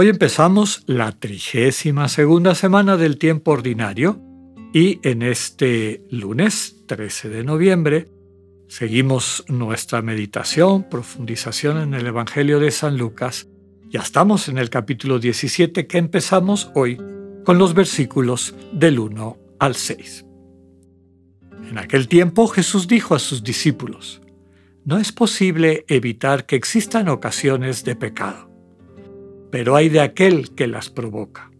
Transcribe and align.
Hoy 0.00 0.06
empezamos 0.06 0.84
la 0.86 1.10
trigésima 1.10 2.08
segunda 2.08 2.54
semana 2.54 2.96
del 2.96 3.18
tiempo 3.18 3.50
ordinario 3.50 4.22
y 4.72 5.00
en 5.02 5.22
este 5.22 6.04
lunes 6.08 6.84
13 6.86 7.28
de 7.28 7.42
noviembre 7.42 8.06
seguimos 8.68 9.44
nuestra 9.48 10.00
meditación, 10.00 10.88
profundización 10.88 11.78
en 11.78 11.94
el 11.94 12.06
Evangelio 12.06 12.60
de 12.60 12.70
San 12.70 12.96
Lucas. 12.96 13.48
Ya 13.90 13.98
estamos 13.98 14.46
en 14.48 14.58
el 14.58 14.70
capítulo 14.70 15.18
17 15.18 15.88
que 15.88 15.98
empezamos 15.98 16.70
hoy 16.76 16.96
con 17.44 17.58
los 17.58 17.74
versículos 17.74 18.54
del 18.70 19.00
1 19.00 19.36
al 19.58 19.74
6. 19.74 20.24
En 21.70 21.76
aquel 21.76 22.06
tiempo 22.06 22.46
Jesús 22.46 22.86
dijo 22.86 23.16
a 23.16 23.18
sus 23.18 23.42
discípulos, 23.42 24.22
no 24.84 24.98
es 24.98 25.10
posible 25.10 25.84
evitar 25.88 26.46
que 26.46 26.54
existan 26.54 27.08
ocasiones 27.08 27.82
de 27.82 27.96
pecado, 27.96 28.47
pero 29.50 29.76
hay 29.76 29.88
de 29.88 30.00
aquel 30.00 30.54
que 30.54 30.66
las 30.66 30.90
provoca. 30.90 31.50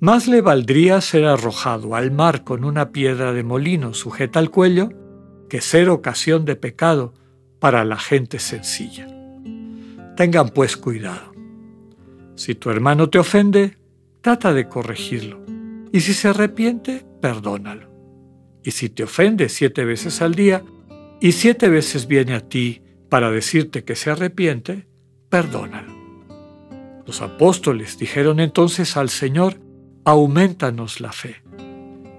Más 0.00 0.28
le 0.28 0.40
valdría 0.40 1.00
ser 1.00 1.26
arrojado 1.26 1.94
al 1.94 2.10
mar 2.10 2.42
con 2.44 2.64
una 2.64 2.90
piedra 2.90 3.32
de 3.32 3.42
molino 3.42 3.92
sujeta 3.92 4.38
al 4.38 4.50
cuello 4.50 4.88
que 5.48 5.60
ser 5.60 5.90
ocasión 5.90 6.44
de 6.44 6.56
pecado 6.56 7.12
para 7.58 7.84
la 7.84 7.98
gente 7.98 8.38
sencilla. 8.38 9.06
Tengan 10.16 10.48
pues 10.50 10.76
cuidado. 10.76 11.32
Si 12.34 12.54
tu 12.54 12.70
hermano 12.70 13.10
te 13.10 13.18
ofende, 13.18 13.76
trata 14.22 14.54
de 14.54 14.68
corregirlo, 14.68 15.44
y 15.92 16.00
si 16.00 16.14
se 16.14 16.28
arrepiente, 16.28 17.04
perdónalo. 17.20 17.90
Y 18.64 18.70
si 18.70 18.88
te 18.88 19.02
ofende 19.02 19.48
siete 19.48 19.84
veces 19.84 20.22
al 20.22 20.34
día, 20.34 20.62
y 21.20 21.32
siete 21.32 21.68
veces 21.68 22.06
viene 22.06 22.34
a 22.34 22.40
ti 22.40 22.82
para 23.10 23.30
decirte 23.30 23.84
que 23.84 23.96
se 23.96 24.10
arrepiente, 24.10 24.86
perdónalo. 25.28 25.99
Los 27.10 27.22
apóstoles 27.22 27.98
dijeron 27.98 28.38
entonces 28.38 28.96
al 28.96 29.08
Señor, 29.08 29.56
aumentanos 30.04 31.00
la 31.00 31.10
fe. 31.10 31.42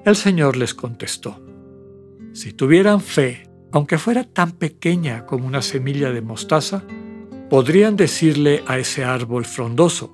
El 0.03 0.17
Señor 0.17 0.57
les 0.57 0.73
contestó, 0.73 1.41
si 2.33 2.51
tuvieran 2.51 2.99
fe, 2.99 3.49
aunque 3.71 3.97
fuera 3.97 4.25
tan 4.25 4.51
pequeña 4.51 5.25
como 5.25 5.47
una 5.47 5.61
semilla 5.61 6.11
de 6.11 6.19
mostaza, 6.19 6.83
podrían 7.49 7.95
decirle 7.95 8.65
a 8.67 8.79
ese 8.79 9.05
árbol 9.05 9.45
frondoso, 9.45 10.11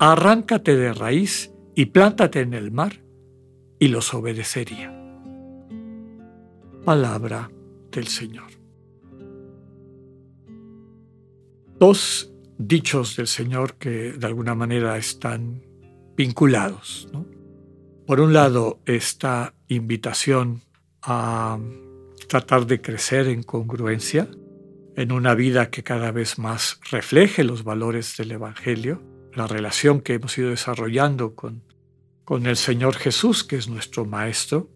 arráncate 0.00 0.74
de 0.74 0.92
raíz 0.92 1.52
y 1.76 1.84
plántate 1.84 2.40
en 2.40 2.54
el 2.54 2.72
mar, 2.72 3.04
y 3.78 3.86
los 3.86 4.12
obedecería. 4.12 4.92
Palabra 6.84 7.48
del 7.92 8.08
Señor. 8.08 8.50
Dos 11.78 12.32
dichos 12.58 13.16
del 13.16 13.26
Señor 13.26 13.74
que 13.74 14.12
de 14.12 14.26
alguna 14.26 14.54
manera 14.54 14.96
están 14.96 15.62
vinculados. 16.16 17.08
Por 18.06 18.20
un 18.20 18.32
lado, 18.32 18.80
esta 18.86 19.54
invitación 19.68 20.62
a 21.02 21.58
tratar 22.28 22.66
de 22.66 22.80
crecer 22.80 23.28
en 23.28 23.42
congruencia, 23.42 24.28
en 24.96 25.12
una 25.12 25.34
vida 25.34 25.70
que 25.70 25.82
cada 25.82 26.10
vez 26.10 26.38
más 26.38 26.80
refleje 26.90 27.44
los 27.44 27.64
valores 27.64 28.16
del 28.16 28.32
Evangelio, 28.32 29.02
la 29.34 29.46
relación 29.46 30.00
que 30.00 30.14
hemos 30.14 30.36
ido 30.38 30.50
desarrollando 30.50 31.34
con, 31.34 31.62
con 32.24 32.46
el 32.46 32.56
Señor 32.56 32.94
Jesús, 32.94 33.44
que 33.44 33.56
es 33.56 33.68
nuestro 33.68 34.06
Maestro, 34.06 34.70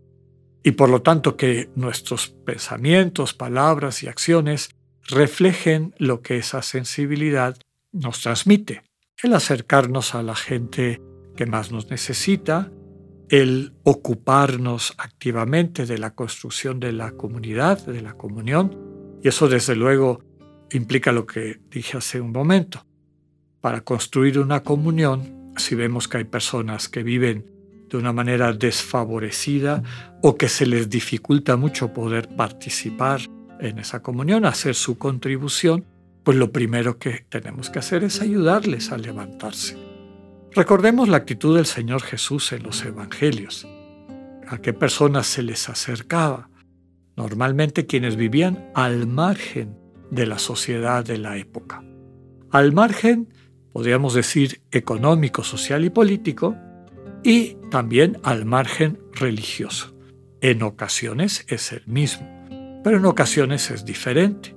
y 0.63 0.73
por 0.73 0.91
lo 0.91 1.01
tanto 1.01 1.37
que 1.37 1.71
nuestros 1.75 2.29
pensamientos, 2.29 3.33
palabras 3.33 4.03
y 4.03 4.09
acciones 4.09 4.71
reflejen 5.09 5.95
lo 5.99 6.21
que 6.21 6.37
esa 6.37 6.61
sensibilidad 6.61 7.57
nos 7.93 8.21
transmite, 8.21 8.83
el 9.23 9.35
acercarnos 9.35 10.15
a 10.15 10.23
la 10.23 10.35
gente 10.35 11.01
que 11.37 11.47
más 11.47 11.73
nos 11.73 11.91
necesita, 11.91 12.71
el 13.29 13.75
ocuparnos 13.85 14.95
activamente 14.99 15.87
de 15.87 15.99
la 15.99 16.15
construcción 16.15 16.81
de 16.81 16.93
la 16.93 17.13
comunidad, 17.13 17.85
de 17.87 18.03
la 18.03 18.15
comunión, 18.15 19.19
y 19.23 19.29
eso 19.29 19.49
desde 19.49 19.77
luego 19.77 20.23
implica 20.73 21.13
lo 21.13 21.27
que 21.27 21.61
dije 21.71 21.99
hace 21.99 22.21
un 22.21 22.33
momento. 22.33 22.87
Para 23.61 23.83
construir 23.83 24.39
una 24.39 24.63
comunión, 24.63 25.53
si 25.57 25.75
vemos 25.75 26.09
que 26.09 26.19
hay 26.19 26.25
personas 26.25 26.89
que 26.89 27.03
viven 27.03 27.45
de 27.89 27.97
una 27.99 28.13
manera 28.13 28.53
desfavorecida 28.53 29.83
o 30.23 30.37
que 30.37 30.49
se 30.49 30.65
les 30.65 30.89
dificulta 30.89 31.57
mucho 31.57 31.93
poder 31.93 32.29
participar 32.35 33.21
en 33.61 33.79
esa 33.79 34.01
comunión, 34.03 34.45
hacer 34.45 34.75
su 34.75 34.97
contribución, 34.97 35.85
pues 36.23 36.37
lo 36.37 36.53
primero 36.53 36.99
que 36.99 37.25
tenemos 37.29 37.71
que 37.71 37.79
hacer 37.79 38.05
es 38.05 38.21
ayudarles 38.21 38.93
a 38.93 38.99
levantarse 38.99 39.91
Recordemos 40.53 41.09
la 41.09 41.19
actitud 41.19 41.55
del 41.55 41.67
Señor 41.67 42.03
Jesús 42.03 42.53
en 42.53 42.65
los 42.65 42.85
Evangelios. 42.85 43.69
¿A 44.49 44.59
qué 44.59 44.73
personas 44.73 45.29
se 45.29 45.45
les 45.45 45.69
acercaba? 45.69 46.51
Normalmente 47.17 47.87
quienes 47.87 48.17
vivían 48.17 48.69
al 48.75 49.07
margen 49.07 49.79
de 50.11 50.27
la 50.27 50.41
sociedad 50.41 51.05
de 51.05 51.19
la 51.19 51.37
época. 51.37 51.85
Al 52.51 52.73
margen, 52.73 53.33
podríamos 53.73 54.13
decir, 54.15 54.61
económico, 54.73 55.45
social 55.45 55.85
y 55.85 55.91
político, 55.91 56.57
y 57.23 57.57
también 57.71 58.19
al 58.25 58.45
margen 58.45 58.99
religioso. 59.13 59.95
En 60.41 60.65
ocasiones 60.65 61.45
es 61.47 61.71
el 61.71 61.87
mismo, 61.87 62.27
pero 62.83 62.97
en 62.97 63.05
ocasiones 63.05 63.71
es 63.71 63.85
diferente. 63.85 64.57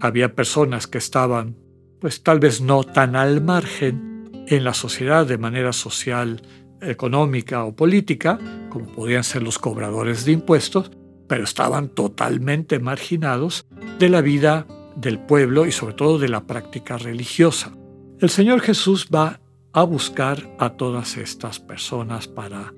Había 0.00 0.34
personas 0.34 0.86
que 0.86 0.98
estaban, 0.98 1.56
pues 2.00 2.22
tal 2.22 2.40
vez 2.40 2.60
no 2.60 2.84
tan 2.84 3.16
al 3.16 3.42
margen, 3.42 4.06
en 4.48 4.64
la 4.64 4.74
sociedad 4.74 5.26
de 5.26 5.38
manera 5.38 5.72
social, 5.72 6.42
económica 6.80 7.64
o 7.64 7.74
política, 7.74 8.38
como 8.70 8.86
podían 8.86 9.24
ser 9.24 9.42
los 9.42 9.58
cobradores 9.58 10.24
de 10.24 10.32
impuestos, 10.32 10.90
pero 11.28 11.44
estaban 11.44 11.88
totalmente 11.88 12.78
marginados 12.78 13.66
de 13.98 14.08
la 14.08 14.20
vida 14.20 14.66
del 14.94 15.18
pueblo 15.18 15.66
y 15.66 15.72
sobre 15.72 15.94
todo 15.94 16.18
de 16.18 16.28
la 16.28 16.46
práctica 16.46 16.96
religiosa. 16.96 17.72
El 18.20 18.30
Señor 18.30 18.60
Jesús 18.60 19.08
va 19.14 19.40
a 19.72 19.82
buscar 19.82 20.54
a 20.58 20.70
todas 20.70 21.16
estas 21.16 21.60
personas 21.60 22.28
para, 22.28 22.72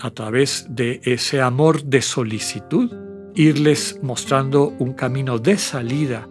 a 0.00 0.10
través 0.10 0.66
de 0.68 1.00
ese 1.04 1.40
amor 1.40 1.82
de 1.82 2.02
solicitud, 2.02 2.92
irles 3.34 3.98
mostrando 4.02 4.68
un 4.78 4.92
camino 4.92 5.38
de 5.38 5.58
salida 5.58 6.28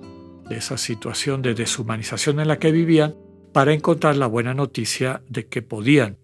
de 0.49 0.57
esa 0.57 0.77
situación 0.77 1.41
de 1.41 1.53
deshumanización 1.53 2.39
en 2.39 2.47
la 2.47 2.59
que 2.59 2.71
vivían 2.71 3.15
para 3.53 3.73
encontrar 3.73 4.17
la 4.17 4.27
buena 4.27 4.53
noticia 4.53 5.21
de 5.29 5.47
que 5.47 5.61
podían 5.61 6.17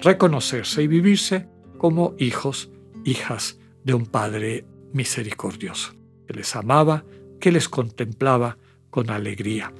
reconocerse 0.00 0.82
y 0.82 0.86
vivirse 0.86 1.48
como 1.78 2.14
hijos, 2.18 2.70
hijas 3.04 3.58
de 3.84 3.94
un 3.94 4.06
Padre 4.06 4.64
misericordioso, 4.92 5.94
que 6.26 6.34
les 6.34 6.54
amaba, 6.54 7.04
que 7.40 7.52
les 7.52 7.68
contemplaba 7.68 8.58
con 8.90 9.10
alegría. 9.10 9.72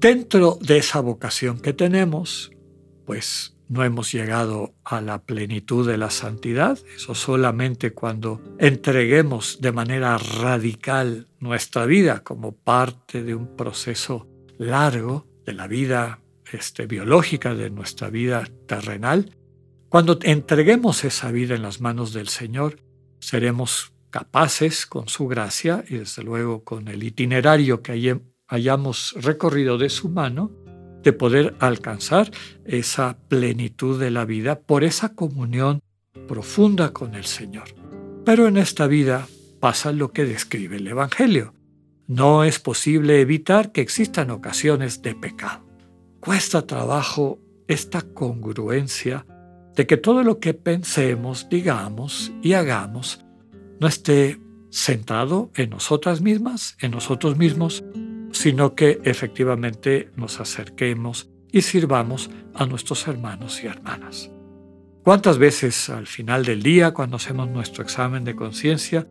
Dentro 0.00 0.58
de 0.60 0.78
esa 0.78 1.00
vocación 1.00 1.60
que 1.60 1.72
tenemos, 1.72 2.52
pues 3.04 3.57
no 3.68 3.84
hemos 3.84 4.12
llegado 4.12 4.74
a 4.84 5.00
la 5.00 5.22
plenitud 5.22 5.86
de 5.86 5.98
la 5.98 6.10
santidad, 6.10 6.78
eso 6.94 7.14
solamente 7.14 7.92
cuando 7.92 8.40
entreguemos 8.58 9.60
de 9.60 9.72
manera 9.72 10.16
radical 10.18 11.28
nuestra 11.38 11.86
vida 11.86 12.20
como 12.24 12.52
parte 12.52 13.22
de 13.22 13.34
un 13.34 13.56
proceso 13.56 14.26
largo 14.58 15.26
de 15.44 15.52
la 15.52 15.66
vida 15.66 16.20
este, 16.52 16.86
biológica 16.86 17.54
de 17.54 17.70
nuestra 17.70 18.10
vida 18.10 18.48
terrenal, 18.66 19.36
cuando 19.88 20.18
entreguemos 20.22 21.04
esa 21.04 21.30
vida 21.30 21.54
en 21.54 21.62
las 21.62 21.80
manos 21.80 22.12
del 22.12 22.28
Señor, 22.28 22.78
seremos 23.20 23.92
capaces, 24.10 24.86
con 24.86 25.08
su 25.08 25.26
gracia 25.28 25.84
y 25.88 25.96
desde 25.96 26.22
luego 26.22 26.64
con 26.64 26.88
el 26.88 27.02
itinerario 27.02 27.82
que 27.82 28.20
hayamos 28.46 29.14
recorrido 29.20 29.78
de 29.78 29.88
su 29.90 30.08
mano, 30.08 30.50
de 31.02 31.12
poder 31.12 31.54
alcanzar 31.60 32.30
esa 32.64 33.16
plenitud 33.28 34.00
de 34.00 34.10
la 34.10 34.24
vida 34.24 34.60
por 34.60 34.84
esa 34.84 35.14
comunión 35.14 35.80
profunda 36.26 36.92
con 36.92 37.14
el 37.14 37.24
Señor. 37.24 37.68
Pero 38.24 38.46
en 38.46 38.56
esta 38.56 38.86
vida 38.86 39.26
pasa 39.60 39.92
lo 39.92 40.12
que 40.12 40.24
describe 40.24 40.76
el 40.76 40.86
Evangelio. 40.86 41.54
No 42.06 42.44
es 42.44 42.58
posible 42.58 43.20
evitar 43.20 43.72
que 43.72 43.80
existan 43.80 44.30
ocasiones 44.30 45.02
de 45.02 45.14
pecado 45.14 45.68
cuesta 46.20 46.66
trabajo 46.66 47.38
esta 47.68 48.02
congruencia 48.02 49.26
de 49.74 49.86
que 49.86 49.96
todo 49.96 50.22
lo 50.22 50.40
que 50.40 50.54
pensemos, 50.54 51.48
digamos 51.48 52.32
y 52.42 52.54
hagamos 52.54 53.24
no 53.80 53.86
esté 53.86 54.40
centrado 54.70 55.50
en 55.54 55.70
nosotras 55.70 56.20
mismas, 56.20 56.76
en 56.80 56.90
nosotros 56.90 57.36
mismos, 57.36 57.84
sino 58.32 58.74
que 58.74 59.00
efectivamente 59.04 60.10
nos 60.16 60.40
acerquemos 60.40 61.30
y 61.50 61.62
sirvamos 61.62 62.30
a 62.54 62.66
nuestros 62.66 63.06
hermanos 63.08 63.62
y 63.62 63.66
hermanas. 63.66 64.30
¿Cuántas 65.04 65.38
veces 65.38 65.88
al 65.88 66.06
final 66.06 66.44
del 66.44 66.62
día, 66.62 66.92
cuando 66.92 67.16
hacemos 67.16 67.48
nuestro 67.48 67.82
examen 67.82 68.24
de 68.24 68.36
conciencia, 68.36 69.08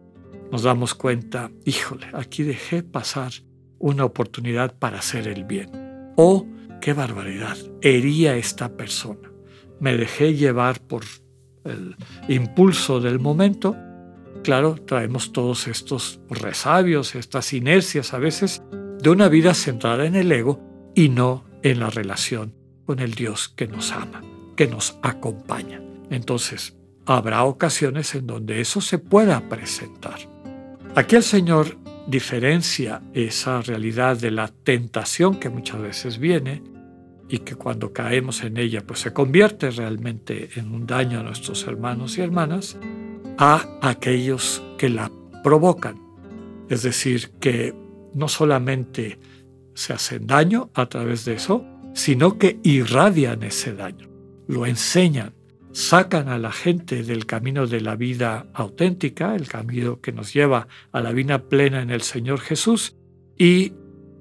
nos 0.52 0.64
damos 0.64 0.94
cuenta, 0.94 1.52
híjole, 1.66 2.08
aquí 2.14 2.44
dejé 2.44 2.84
pasar 2.84 3.32
una 3.80 4.06
oportunidad 4.06 4.78
para 4.78 5.00
hacer 5.00 5.28
el 5.28 5.44
bien? 5.44 5.72
O, 6.16 6.46
qué 6.82 6.94
barbaridad, 6.94 7.58
hería 7.82 8.32
a 8.32 8.38
esta 8.38 8.78
persona. 8.78 9.32
Me 9.80 9.98
dejé 9.98 10.36
llevar 10.36 10.80
por 10.82 11.04
el 11.64 11.96
impulso 12.28 13.00
del 13.00 13.20
momento. 13.20 13.76
Claro, 14.44 14.76
traemos 14.76 15.34
todos 15.34 15.68
estos 15.68 16.20
resabios, 16.30 17.16
estas 17.16 17.54
inercias 17.54 18.14
a 18.14 18.20
veces 18.20 18.62
de 19.02 19.10
una 19.10 19.30
vida 19.30 19.54
centrada 19.54 20.06
en 20.06 20.16
el 20.16 20.32
ego 20.32 20.60
y 20.96 21.10
no 21.10 21.46
en 21.64 21.80
la 21.80 21.90
relación 21.90 22.54
con 22.86 23.00
el 23.00 23.14
Dios 23.14 23.50
que 23.50 23.68
nos 23.68 23.92
ama, 23.92 24.22
que 24.56 24.68
nos 24.68 24.98
acompaña. 25.02 25.82
Entonces, 26.10 26.76
habrá 27.06 27.44
ocasiones 27.44 28.16
en 28.16 28.28
donde 28.28 28.62
eso 28.62 28.82
se 28.82 28.98
pueda 28.98 29.48
presentar. 29.50 30.20
Aquí 30.96 31.16
el 31.16 31.24
Señor 31.24 31.78
diferencia 32.08 33.02
esa 33.14 33.62
realidad 33.62 34.18
de 34.18 34.32
la 34.32 34.48
tentación 34.48 35.40
que 35.40 35.50
muchas 35.50 35.82
veces 35.82 36.18
viene 36.18 36.64
y 37.30 37.40
que 37.40 37.56
cuando 37.56 37.92
caemos 37.92 38.44
en 38.44 38.58
ella 38.58 38.82
pues 38.86 39.02
se 39.02 39.12
convierte 39.12 39.70
realmente 39.70 40.50
en 40.56 40.74
un 40.74 40.88
daño 40.88 41.20
a 41.20 41.24
nuestros 41.24 41.68
hermanos 41.68 42.18
y 42.18 42.22
hermanas, 42.22 42.78
a 43.38 43.68
aquellos 43.82 44.64
que 44.78 44.90
la 44.90 45.12
provocan. 45.44 46.02
Es 46.70 46.84
decir, 46.84 47.32
que 47.40 47.76
no 48.18 48.28
solamente 48.28 49.20
se 49.74 49.94
hacen 49.94 50.26
daño 50.28 50.72
a 50.74 50.88
través 50.88 51.24
de 51.26 51.36
eso, 51.36 51.64
sino 51.94 52.38
que 52.38 52.60
irradian 52.64 53.44
ese 53.44 53.74
daño, 53.74 54.10
lo 54.48 54.66
enseñan, 54.66 55.34
sacan 55.72 56.30
a 56.30 56.40
la 56.40 56.52
gente 56.52 57.04
del 57.04 57.28
camino 57.28 57.68
de 57.68 57.82
la 57.82 57.96
vida 57.96 58.48
auténtica, 58.54 59.36
el 59.36 59.48
camino 59.48 60.02
que 60.02 60.12
nos 60.12 60.34
lleva 60.34 60.68
a 60.92 61.02
la 61.02 61.12
vida 61.12 61.44
plena 61.44 61.82
en 61.82 61.92
el 61.92 62.02
Señor 62.02 62.40
Jesús, 62.40 62.96
y 63.38 63.74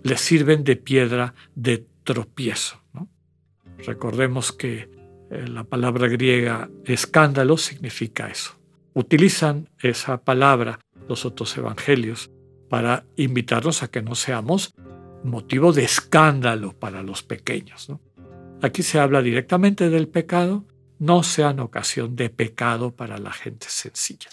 les 0.03 0.21
sirven 0.21 0.63
de 0.63 0.77
piedra 0.77 1.35
de 1.55 1.87
tropiezo. 2.05 2.83
Recordemos 3.79 4.53
que 4.53 4.91
eh, 5.31 5.49
la 5.49 5.65
palabra 5.65 6.09
griega 6.09 6.69
escándalo 6.85 7.57
significa 7.57 8.29
eso. 8.29 8.59
Utilizan 8.95 9.69
esa 9.83 10.23
palabra 10.23 10.79
los 11.09 11.25
otros 11.25 11.57
evangelios 11.57 12.31
para 12.69 13.05
invitarnos 13.17 13.83
a 13.83 13.89
que 13.89 14.03
no 14.03 14.15
seamos 14.15 14.75
motivo 15.25 15.73
de 15.73 15.85
escándalo 15.85 16.73
para 16.73 17.03
los 17.03 17.23
pequeños. 17.23 17.89
Aquí 18.63 18.83
se 18.83 18.99
habla 18.99 19.23
directamente 19.23 19.91
del 19.91 20.09
pecado 20.09 20.67
no 20.99 21.23
sean 21.23 21.61
ocasión 21.61 22.17
de 22.17 22.31
pecado 22.31 22.95
para 22.95 23.19
la 23.19 23.33
gente 23.33 23.67
sencilla. 23.69 24.31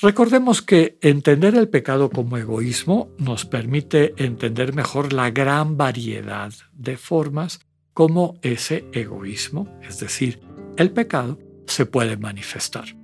Recordemos 0.00 0.62
que 0.62 0.98
entender 1.02 1.54
el 1.54 1.68
pecado 1.68 2.10
como 2.10 2.38
egoísmo 2.38 3.10
nos 3.18 3.44
permite 3.44 4.14
entender 4.16 4.74
mejor 4.74 5.12
la 5.12 5.30
gran 5.30 5.76
variedad 5.76 6.52
de 6.72 6.96
formas 6.96 7.60
como 7.92 8.38
ese 8.40 8.86
egoísmo, 8.92 9.68
es 9.86 10.00
decir, 10.00 10.40
el 10.76 10.90
pecado, 10.90 11.38
se 11.66 11.84
puede 11.84 12.16
manifestar. 12.16 12.99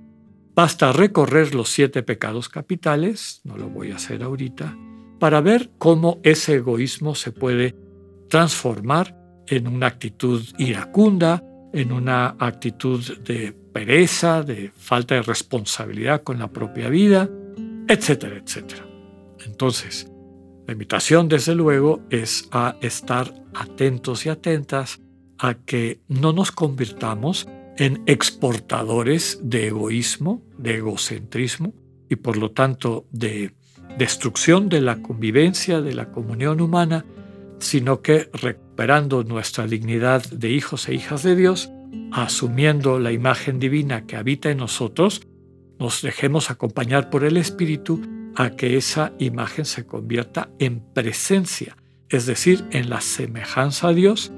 Basta 0.57 0.91
recorrer 0.91 1.53
los 1.53 1.69
siete 1.69 2.01
pecados 2.01 2.49
capitales, 2.49 3.41
no 3.43 3.57
lo 3.57 3.69
voy 3.69 3.91
a 3.91 3.97
hacer 3.97 4.23
ahorita, 4.23 4.75
para 5.19 5.39
ver 5.39 5.69
cómo 5.77 6.19
ese 6.23 6.55
egoísmo 6.55 7.13
se 7.13 7.31
puede 7.31 7.75
transformar 8.27 9.15
en 9.45 9.67
una 9.67 9.85
actitud 9.85 10.43
iracunda, 10.57 11.43
en 11.73 11.91
una 11.91 12.35
actitud 12.39 13.19
de 13.19 13.51
pereza, 13.51 14.41
de 14.41 14.71
falta 14.75 15.13
de 15.13 15.21
responsabilidad 15.21 16.23
con 16.23 16.39
la 16.39 16.51
propia 16.51 16.89
vida, 16.89 17.29
etcétera, 17.87 18.37
etcétera. 18.43 18.83
Entonces, 19.45 20.11
la 20.65 20.73
invitación, 20.73 21.27
desde 21.27 21.53
luego, 21.53 22.01
es 22.09 22.49
a 22.51 22.77
estar 22.81 23.31
atentos 23.53 24.25
y 24.25 24.29
atentas 24.29 25.01
a 25.37 25.53
que 25.53 25.99
no 26.07 26.33
nos 26.33 26.51
convirtamos 26.51 27.47
en 27.77 28.03
exportadores 28.05 29.39
de 29.43 29.67
egoísmo, 29.67 30.41
de 30.57 30.75
egocentrismo 30.77 31.73
y 32.09 32.15
por 32.17 32.37
lo 32.37 32.51
tanto 32.51 33.05
de 33.11 33.53
destrucción 33.97 34.69
de 34.69 34.81
la 34.81 35.01
convivencia, 35.01 35.81
de 35.81 35.93
la 35.93 36.11
comunión 36.11 36.61
humana, 36.61 37.05
sino 37.59 38.01
que 38.01 38.29
recuperando 38.33 39.23
nuestra 39.23 39.65
dignidad 39.65 40.23
de 40.29 40.49
hijos 40.49 40.87
e 40.87 40.93
hijas 40.93 41.23
de 41.23 41.35
Dios, 41.35 41.71
asumiendo 42.11 42.99
la 42.99 43.11
imagen 43.11 43.59
divina 43.59 44.05
que 44.05 44.15
habita 44.15 44.49
en 44.49 44.57
nosotros, 44.57 45.21
nos 45.79 46.01
dejemos 46.01 46.49
acompañar 46.49 47.09
por 47.09 47.23
el 47.23 47.37
Espíritu 47.37 48.01
a 48.35 48.51
que 48.51 48.77
esa 48.77 49.13
imagen 49.19 49.65
se 49.65 49.85
convierta 49.85 50.49
en 50.59 50.79
presencia, 50.93 51.75
es 52.09 52.25
decir, 52.25 52.65
en 52.71 52.89
la 52.89 53.01
semejanza 53.01 53.89
a 53.89 53.93
Dios, 53.93 54.31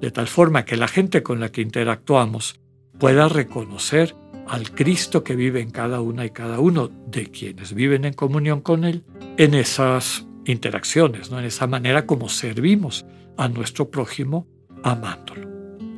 de 0.00 0.10
tal 0.10 0.26
forma 0.26 0.64
que 0.64 0.76
la 0.76 0.88
gente 0.88 1.22
con 1.22 1.38
la 1.38 1.50
que 1.50 1.60
interactuamos 1.60 2.61
pueda 3.02 3.28
reconocer 3.28 4.14
al 4.46 4.70
Cristo 4.70 5.24
que 5.24 5.34
vive 5.34 5.60
en 5.60 5.72
cada 5.72 6.00
una 6.00 6.24
y 6.24 6.30
cada 6.30 6.60
uno 6.60 6.88
de 7.08 7.32
quienes 7.32 7.74
viven 7.74 8.04
en 8.04 8.12
comunión 8.12 8.60
con 8.60 8.84
Él 8.84 9.02
en 9.38 9.54
esas 9.54 10.24
interacciones, 10.44 11.28
¿no? 11.28 11.40
en 11.40 11.46
esa 11.46 11.66
manera 11.66 12.06
como 12.06 12.28
servimos 12.28 13.04
a 13.36 13.48
nuestro 13.48 13.90
prójimo 13.90 14.46
amándolo. 14.84 15.48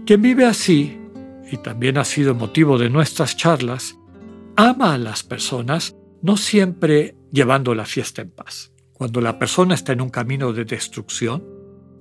Quien 0.06 0.23
vive 0.23 0.47
así, 0.47 0.99
y 1.53 1.59
también 1.59 1.99
ha 1.99 2.06
sido 2.06 2.35
motivo 2.35 2.79
de 2.79 2.89
nuestras 2.89 3.37
charlas, 3.37 3.99
ama 4.56 4.95
a 4.95 4.99
las 4.99 5.23
personas 5.23 5.95
no 6.23 6.39
siempre 6.39 7.17
llevando 7.31 7.75
la 7.75 7.85
fiesta 7.85 8.23
en 8.23 8.31
paz. 8.31 8.73
Cuando 8.95 9.21
la 9.21 9.39
persona 9.39 9.75
está 9.75 9.93
en 9.93 10.01
un 10.01 10.09
camino 10.09 10.55
de 10.55 10.65
destrucción, 10.65 11.45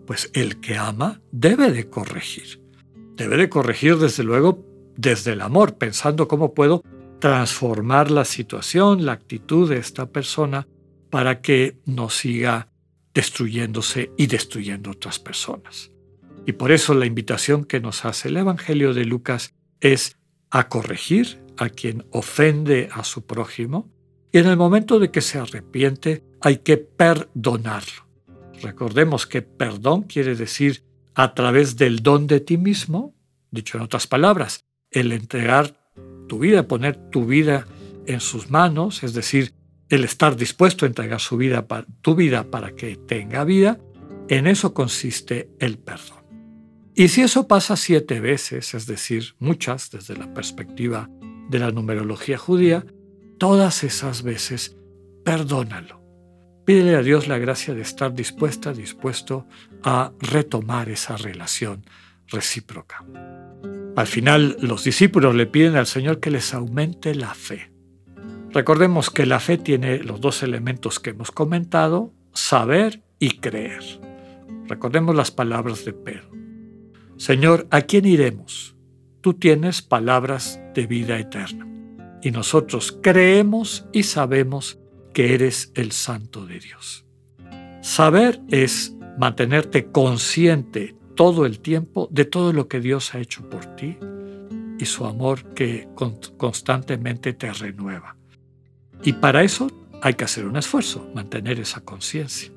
pues 0.07 0.31
el 0.33 0.61
que 0.61 0.77
ama 0.77 1.19
debe 1.29 1.73
de 1.73 1.89
corregir. 1.89 2.61
Debe 3.17 3.35
de 3.35 3.49
corregir 3.49 3.97
desde 3.97 4.23
luego 4.23 4.71
desde 4.95 5.33
el 5.33 5.41
amor, 5.41 5.75
pensando 5.75 6.27
cómo 6.27 6.53
puedo 6.53 6.83
transformar 7.19 8.11
la 8.11 8.25
situación, 8.25 9.05
la 9.05 9.13
actitud 9.13 9.69
de 9.69 9.77
esta 9.77 10.07
persona 10.07 10.67
para 11.09 11.41
que 11.41 11.77
no 11.85 12.09
siga 12.09 12.69
destruyéndose 13.13 14.11
y 14.17 14.27
destruyendo 14.27 14.91
otras 14.91 15.19
personas. 15.19 15.91
Y 16.45 16.53
por 16.53 16.71
eso 16.71 16.93
la 16.93 17.05
invitación 17.05 17.63
que 17.63 17.79
nos 17.79 18.05
hace 18.05 18.27
el 18.27 18.37
Evangelio 18.37 18.93
de 18.93 19.05
Lucas 19.05 19.53
es 19.79 20.17
a 20.49 20.67
corregir 20.67 21.41
a 21.57 21.69
quien 21.69 22.05
ofende 22.11 22.89
a 22.91 23.03
su 23.03 23.25
prójimo 23.25 23.89
y 24.31 24.39
en 24.39 24.47
el 24.47 24.57
momento 24.57 24.99
de 24.99 25.11
que 25.11 25.21
se 25.21 25.37
arrepiente 25.37 26.23
hay 26.41 26.57
que 26.57 26.77
perdonarlo. 26.77 28.07
Recordemos 28.61 29.27
que 29.27 29.41
perdón 29.41 30.03
quiere 30.03 30.35
decir 30.35 30.83
a 31.13 31.33
través 31.35 31.77
del 31.77 32.01
don 32.01 32.27
de 32.27 32.39
ti 32.39 32.57
mismo, 32.57 33.13
dicho 33.51 33.77
en 33.77 33.83
otras 33.83 34.07
palabras, 34.07 34.65
el 34.93 35.11
entregar 35.11 35.75
tu 36.27 36.39
vida, 36.39 36.67
poner 36.67 36.95
tu 37.09 37.25
vida 37.25 37.67
en 38.05 38.19
sus 38.19 38.49
manos, 38.49 39.03
es 39.03 39.13
decir, 39.13 39.53
el 39.89 40.03
estar 40.03 40.35
dispuesto 40.35 40.85
a 40.85 40.87
entregar 40.87 41.19
su 41.19 41.37
vida, 41.37 41.65
tu 42.01 42.15
vida 42.15 42.45
para 42.45 42.75
que 42.75 42.95
tenga 42.95 43.43
vida, 43.43 43.79
en 44.29 44.47
eso 44.47 44.73
consiste 44.73 45.49
el 45.59 45.77
perdón. 45.77 46.23
Y 46.95 47.07
si 47.09 47.21
eso 47.21 47.47
pasa 47.47 47.75
siete 47.75 48.19
veces, 48.19 48.73
es 48.73 48.85
decir, 48.85 49.35
muchas 49.39 49.89
desde 49.91 50.15
la 50.15 50.33
perspectiva 50.33 51.09
de 51.49 51.59
la 51.59 51.71
numerología 51.71 52.37
judía, 52.37 52.85
todas 53.39 53.83
esas 53.83 54.23
veces 54.23 54.75
perdónalo. 55.25 56.01
Pídele 56.65 56.95
a 56.95 57.01
Dios 57.01 57.27
la 57.27 57.39
gracia 57.39 57.73
de 57.73 57.81
estar 57.81 58.13
dispuesta, 58.13 58.73
dispuesto 58.73 59.45
a 59.83 60.13
retomar 60.19 60.89
esa 60.89 61.17
relación 61.17 61.83
recíproca. 62.27 63.03
Al 63.95 64.07
final, 64.07 64.57
los 64.59 64.83
discípulos 64.83 65.35
le 65.35 65.45
piden 65.45 65.75
al 65.75 65.85
Señor 65.85 66.19
que 66.19 66.31
les 66.31 66.53
aumente 66.53 67.13
la 67.13 67.35
fe. 67.35 67.71
Recordemos 68.49 69.11
que 69.11 69.25
la 69.25 69.39
fe 69.39 69.57
tiene 69.57 69.99
los 69.99 70.19
dos 70.19 70.41
elementos 70.41 70.99
que 70.99 71.11
hemos 71.11 71.31
comentado, 71.31 72.11
saber 72.33 73.03
y 73.19 73.37
creer. 73.37 73.83
Recordemos 74.67 75.15
las 75.15 75.29
palabras 75.29 75.85
de 75.85 75.93
Pedro. 75.93 76.29
Señor, 77.17 77.67
¿a 77.69 77.81
quién 77.81 78.05
iremos? 78.05 78.75
Tú 79.21 79.35
tienes 79.35 79.81
palabras 79.81 80.59
de 80.73 80.87
vida 80.87 81.19
eterna. 81.19 81.67
Y 82.21 82.31
nosotros 82.31 82.97
creemos 83.01 83.85
y 83.91 84.03
sabemos 84.03 84.79
que 85.13 85.35
eres 85.35 85.71
el 85.75 85.91
Santo 85.91 86.45
de 86.45 86.59
Dios. 86.59 87.05
Saber 87.81 88.41
es 88.49 88.95
mantenerte 89.17 89.91
consciente 89.91 90.95
todo 91.15 91.45
el 91.45 91.59
tiempo 91.59 92.07
de 92.11 92.25
todo 92.25 92.53
lo 92.53 92.67
que 92.67 92.79
Dios 92.79 93.13
ha 93.13 93.19
hecho 93.19 93.47
por 93.49 93.65
ti 93.75 93.97
y 94.79 94.85
su 94.85 95.05
amor 95.05 95.53
que 95.53 95.87
constantemente 96.37 97.33
te 97.33 97.51
renueva. 97.53 98.15
Y 99.03 99.13
para 99.13 99.43
eso 99.43 99.69
hay 100.01 100.15
que 100.15 100.25
hacer 100.25 100.45
un 100.45 100.57
esfuerzo, 100.57 101.09
mantener 101.13 101.59
esa 101.59 101.81
conciencia. 101.81 102.51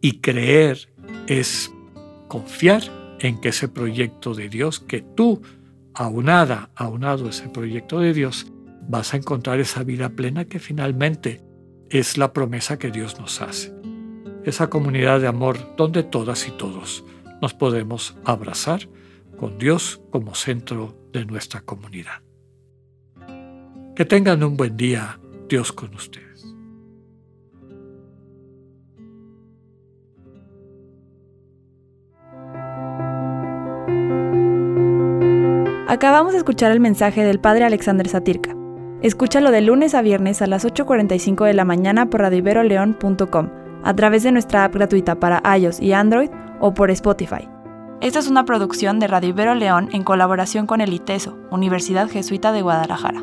Y 0.00 0.20
creer 0.20 0.88
es 1.26 1.72
confiar 2.28 2.82
en 3.20 3.40
que 3.40 3.50
ese 3.50 3.68
proyecto 3.68 4.34
de 4.34 4.48
Dios, 4.48 4.80
que 4.80 5.00
tú, 5.00 5.42
aunada, 5.94 6.70
aunado 6.74 7.28
ese 7.28 7.48
proyecto 7.48 8.00
de 8.00 8.12
Dios, 8.12 8.46
vas 8.88 9.14
a 9.14 9.16
encontrar 9.16 9.60
esa 9.60 9.82
vida 9.82 10.10
plena 10.10 10.44
que 10.44 10.58
finalmente 10.58 11.42
es 11.90 12.18
la 12.18 12.32
promesa 12.32 12.78
que 12.78 12.90
Dios 12.90 13.18
nos 13.18 13.40
hace. 13.40 13.72
Esa 14.44 14.68
comunidad 14.68 15.20
de 15.20 15.26
amor 15.26 15.58
donde 15.76 16.02
todas 16.02 16.46
y 16.46 16.52
todos 16.52 17.04
nos 17.40 17.54
podemos 17.54 18.16
abrazar 18.24 18.88
con 19.38 19.58
Dios 19.58 20.00
como 20.10 20.34
centro 20.34 20.96
de 21.12 21.24
nuestra 21.24 21.60
comunidad. 21.60 22.22
Que 23.94 24.04
tengan 24.04 24.42
un 24.42 24.56
buen 24.56 24.76
día, 24.76 25.18
Dios 25.48 25.72
con 25.72 25.94
ustedes. 25.94 26.26
Acabamos 35.88 36.32
de 36.32 36.38
escuchar 36.38 36.72
el 36.72 36.80
mensaje 36.80 37.24
del 37.24 37.40
Padre 37.40 37.64
Alexander 37.64 38.08
Satirka. 38.08 38.54
Escúchalo 39.02 39.50
de 39.50 39.60
lunes 39.60 39.94
a 39.94 40.02
viernes 40.02 40.42
a 40.42 40.46
las 40.46 40.64
8.45 40.64 41.44
de 41.44 41.54
la 41.54 41.64
mañana 41.64 42.10
por 42.10 42.22
radioiberoleón.com, 42.22 43.50
a 43.84 43.94
través 43.94 44.22
de 44.22 44.32
nuestra 44.32 44.64
app 44.64 44.74
gratuita 44.74 45.20
para 45.20 45.42
iOS 45.56 45.80
y 45.80 45.92
Android 45.92 46.30
o 46.60 46.74
por 46.74 46.90
Spotify. 46.90 47.48
Esta 48.00 48.18
es 48.18 48.28
una 48.28 48.44
producción 48.44 48.98
de 48.98 49.06
Radio 49.06 49.30
Ibero 49.30 49.54
León 49.54 49.88
en 49.92 50.04
colaboración 50.04 50.66
con 50.66 50.80
el 50.80 50.92
ITESO, 50.92 51.38
Universidad 51.50 52.08
Jesuita 52.10 52.52
de 52.52 52.62
Guadalajara. 52.62 53.22